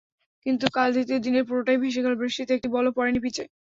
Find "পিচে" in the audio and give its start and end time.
3.23-3.43